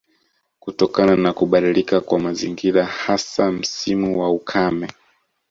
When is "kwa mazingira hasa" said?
2.01-3.51